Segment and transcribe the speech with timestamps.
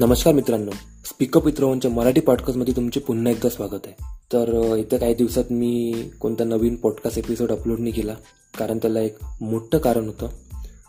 [0.00, 0.70] नमस्कार मित्रांनो.
[1.04, 3.94] स्पीकअप वित्रवांच्या मराठी पॉडकास्टमध्ये तुमचे पुन्हा एकदा स्वागत आहे.
[4.32, 8.14] तर इथं येत्या काही दिवसात मी कोणता नवीन पॉडकास्ट एपिसोड अपलोड नाही केला
[8.58, 10.28] कारण त्याला एक मोठं कारण होतं.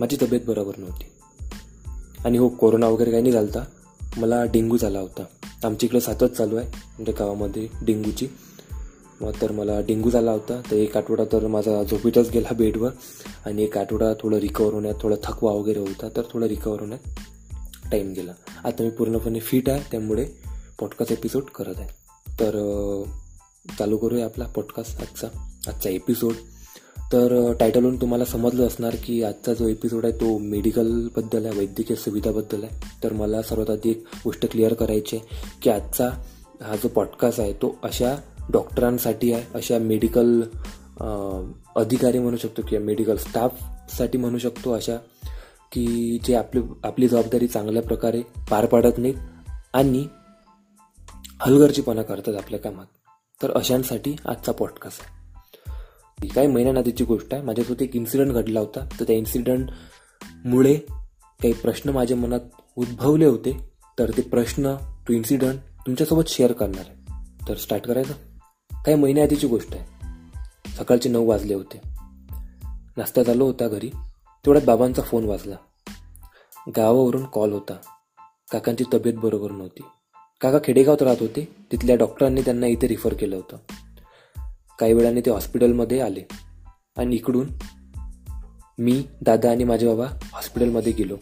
[0.00, 1.04] माझी तब्येत बरोबर नव्हती.
[2.24, 3.64] आणि हो कोरोना वगैरे काही नाही झालता.
[4.16, 5.22] मला डेंगू झाला होता.
[5.64, 8.28] आमच्या इकडं सातच चालू आहे म्हणजे गावामध्ये डेंग्यूची
[9.20, 10.60] मग तर मला डेंगू झाला होता.
[10.70, 12.90] तर एक आठवडा तर माझा झोपेतच गेला बेडवर.
[13.46, 17.00] आणि एक आठवडा थोडं रिकवर होण्यात थोडा थकवा वगैरे होता तर थोडं रिकवर होण्यात.
[17.90, 18.32] टाईम गेला.
[18.64, 20.24] आता मी पूर्णपणे फिट आहे त्यामुळे
[20.80, 21.88] पॉडकास्ट एपिसोड करत आहे.
[22.40, 22.56] तर
[23.78, 25.26] चालू करूया आपला पॉडकास्ट आजचा
[25.68, 26.32] आजचा एपिसोड
[27.12, 32.62] तर टायटलवरून तुम्हाला समजलं असणार की आजचा जो एपिसोड आहे तो मेडिकलबद्दल आहे वैद्यकीय सुविधाबद्दल
[32.64, 32.80] आहे.
[33.04, 36.08] तर मला सर्वात आधी एक गोष्ट क्लिअर करायची आहे की आजचा
[36.62, 38.14] हा जो पॉडकास्ट आहे तो अशा
[38.50, 40.40] डॉक्टरांसाठी आहे अशा मेडिकल
[41.76, 44.96] अधिकारी म्हणू शकतो किंवा मेडिकल स्टाफसाठी म्हणू शकतो अशा
[45.72, 49.14] की जे आपली आपली जबाबदारी चांगल्या प्रकारे पार पाडत नाहीत
[49.72, 50.06] आणि
[51.40, 52.86] हलगर्जीपणा करतात आपल्या कामात.
[53.42, 55.20] तर अशांसाठी आजचा पॉडकास्ट आहे.
[56.22, 57.42] ही काही महिन्यानाधीची गोष्ट आहे.
[57.42, 58.88] माझ्यासोबत एक इन्सिडंट घडला होता.
[59.00, 60.74] तर त्या इन्सिडंटमुळे
[61.42, 62.40] काही प्रश्न माझ्या मनात
[62.76, 63.70] उद्भवले होते.
[63.98, 64.74] तर ते प्रश्न
[65.08, 67.22] तो इन्सिडंट तुमच्यासोबत शेअर करणार आहे.
[67.48, 68.12] तर स्टार्ट करायचं.
[68.72, 69.84] काही महिन्याआधीची गोष्ट आहे.
[70.78, 71.80] सकाळचे नऊ वाजले होते.
[72.96, 73.90] नाश्ता चालू होता घरी.
[74.44, 75.56] तेवढ्यात बाबांचा फोन वाजला.
[76.68, 77.74] गावावरून कॉल होता.
[78.52, 79.82] काकांची तब्येत बरोबर नव्हती.
[80.40, 81.56] काका खेडेगावात राहत होते.
[81.72, 83.56] तिथल्या डॉक्टरांनी त्यांना इथे रिफर केलं होतं.
[84.78, 86.22] काही वेळाने ते हॉस्पिटलमध्ये आले.
[86.96, 87.48] आणि इकडून
[88.78, 91.16] मी दादा आणि माझे बाबा हॉस्पिटलमध्ये गेलो.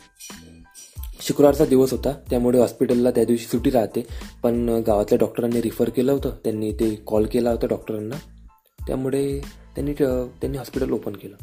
[1.20, 2.12] शुक्रवारचा दिवस होता.
[2.30, 4.06] त्यामुळे हॉस्पिटलला त्या दिवशी सुट्टी राहते.
[4.42, 6.30] पण गावातल्या डॉक्टरांनी रिफर केलं होतं.
[6.44, 8.16] त्यांनी ते कॉल केला होता डॉक्टरांना
[8.86, 9.40] त्यामुळे
[9.74, 11.36] त्यांनी त्यांनी हॉस्पिटल ओपन केलं.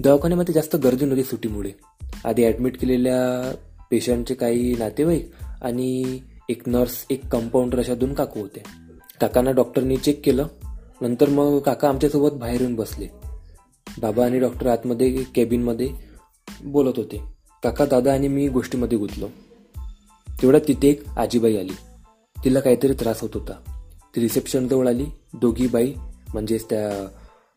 [0.00, 1.70] दवाखान्यामध्ये जास्त गर्दी नव्हती सुट्टीमुळे.
[2.26, 3.54] आधी ॲडमिट केलेल्या
[3.90, 5.30] पेशंटचे काही नातेवाईक
[5.62, 8.62] आणि एक नर्स एक कंपाऊंडर अशा दोन काकू होते.
[9.20, 10.46] काकांना डॉक्टरनी चेक केलं.
[11.00, 13.08] नंतर मग काका आमच्यासोबत बाहेर येऊन बसले.
[14.00, 15.90] बाबा आणि डॉक्टर आतमध्ये केबिनमध्ये
[16.64, 17.22] बोलत होते.
[17.62, 19.28] काका दादा आणि मी गोष्टीमध्ये गुंतलो.
[20.42, 21.76] तेवढ्यात तिथे एक आजीबाई आली.
[22.44, 23.52] तिला काहीतरी त्रास होत होता.
[24.16, 25.06] ती रिसेप्शनजवळ आली.
[25.34, 25.94] दोघी बाई
[26.32, 27.06] म्हणजेच त्या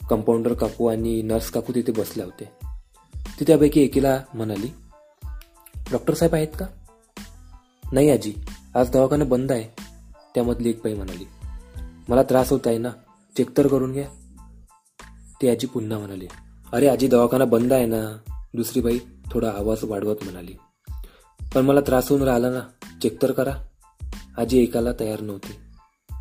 [0.10, 2.69] कंपाऊंडर काकू आणि नर्स काकू तिथे बसल्या होते
[3.40, 4.68] ती त्यापैकी एकीला म्हणाली
[5.92, 6.66] डॉक्टर साहेब आहेत का?
[7.92, 8.34] नाही आजी
[8.76, 9.84] आज दवाखाना बंद आहे.
[10.34, 11.26] त्यामधली एक बाई म्हणाली
[12.10, 12.90] मला त्रास होत आहे ना
[13.38, 14.08] चेक तर करून घ्या.
[15.42, 16.28] ती आजी पुन्हा म्हणाली
[16.74, 18.18] अरे आजी दवाखाना बंद आहे ना.
[18.54, 19.00] दुसरी बाई
[19.32, 20.56] थोडा आवाज वाढवत म्हणाली
[21.56, 22.62] पण मला त्रास होऊन राहिला ना
[23.02, 23.56] चेक तर करा.
[24.38, 25.54] आजी ऐकायला तयार नव्हती.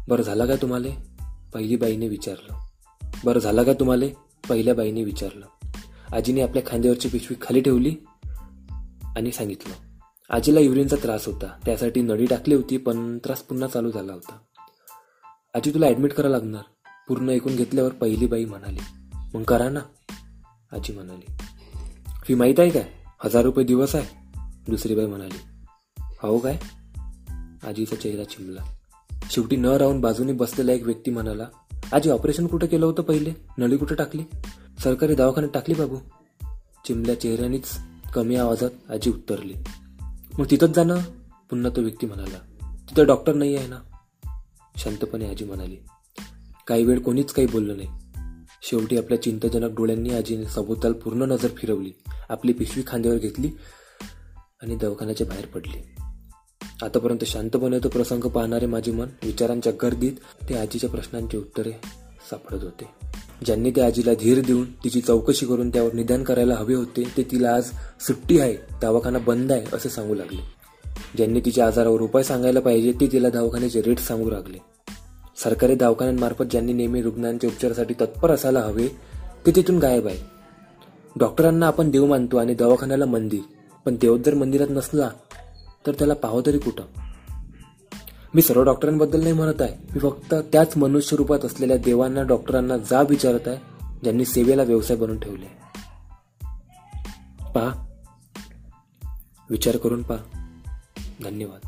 [0.09, 0.89] बरं झालं का तुम्हाला?
[1.55, 2.59] पहिली बाईने विचारलं.
[3.25, 4.07] बरं झालं का तुम्हाला?
[4.49, 5.47] पहिल्या बाईने विचारलं.
[6.13, 7.95] आजीने आपल्या खांद्यावरची पिशवी खाली ठेवली
[9.17, 9.75] आणि सांगितलं
[10.31, 11.47] आजीला युरिनचा त्रास होता.
[11.65, 14.39] त्यासाठी नळी टाकली होती पण त्रास पुन्हा चालू झाला होता.
[15.55, 16.63] आजी तुला ॲडमिट करावं लागणार.
[17.09, 18.79] पूर्ण ऐकून घेतल्यावर पहिली बाई म्हणाली
[19.35, 19.81] मग करा ना.
[20.73, 21.33] आजी म्हणाली
[22.25, 22.89] फी माहीत आहे काय?
[23.25, 24.07] हजार रुपये दिवस आहे.
[24.69, 25.39] दुसरी बाई म्हणाली
[26.23, 26.59] हो काय?
[27.63, 28.65] आजीचा चेहरा चिमला.
[29.31, 31.47] शेवटी न राहून बाजूने बसलेला एक व्यक्ती म्हणाला
[31.93, 33.33] आजी ऑपरेशन कुठं केलं होतं पहिले?
[33.59, 34.23] नळी कुठं टाकली?
[34.83, 35.97] सरकारी दवाखान्यात टाकली बाबू.
[36.87, 37.79] चिमल्या चेहऱ्यानेच
[38.15, 39.55] कमी आवाजात आजी उत्तरली.
[40.39, 40.99] मग तिथंच जाणं
[41.51, 42.39] पुन्हा तो व्यक्ती म्हणाला.
[42.91, 43.79] तिथं डॉक्टर नाही आहे ना.
[44.77, 45.77] शांतपणे आजी म्हणाली.
[46.67, 47.89] काही वेळ कोणीच काही बोललं नाही.
[48.63, 51.93] शेवटी आपल्या चिंताजनक डोळ्यांनी आजीने सभोवताल पूर्ण नजर फिरवली.
[52.29, 53.51] आपली पिशवी खांद्यावर घेतली
[54.63, 55.95] आणि दवाखान्याच्या बाहेर पडली.
[56.83, 60.13] आतापर्यंत शांतपणे तो प्रसंग पाहणारे माझे मन विचारांच्या गर्दीत
[60.49, 61.73] ते आजीच्या प्रश्नांची उत्तरे
[62.31, 63.08] सापडत होते.
[63.45, 67.55] ज्यांनी त्या आजीला धीर देऊन तिची चौकशी करून त्यावर निदान करायला हवे होते ते तिला
[67.55, 67.65] आज
[68.01, 70.41] सुट्टी आहे दवाखाना बंद आहे असं सांगू लागले.
[71.17, 74.59] ज्यांनी तिच्या आजारावर उपाय सांगायला पाहिजे ते तिला दवाखान्याचे रेट सांगू लागले.
[75.43, 78.89] सरकारी दवाखान्यांमार्फत ज्यांनी नेहमी रुग्णांच्या उपचारासाठी तत्पर असायला हवे
[79.47, 80.19] ते तिथून गायब आहे.
[81.17, 83.41] डॉक्टरांना आपण देव मानतो आणि दवाखान्याला मंदिर
[83.87, 85.11] पण देव जर मंदिरात नसला
[85.87, 86.85] तर त्याला पाहो तरी कुठं?
[88.35, 89.75] मी सर्व डॉक्टरांबद्दल नाही म्हणत आहे.
[89.95, 93.57] मी फक्त त्याच मनुष्य रूपात असलेल्या देवांना डॉक्टरांना जा विचारत आहे
[94.03, 95.47] ज्यांनी सेवेला व्यवसाय बनवून ठेवले.
[97.55, 97.87] पहा.
[99.51, 100.19] विचार करून पहा.
[101.25, 101.68] धन्यवाद.